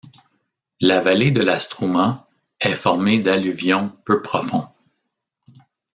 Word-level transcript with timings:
La 0.79 0.99
vallée 0.99 1.29
de 1.29 1.43
la 1.43 1.59
Strouma 1.59 2.27
est 2.59 2.73
formée 2.73 3.19
d'alluvions 3.21 3.95
peu 4.03 4.23
profonds. 4.23 4.67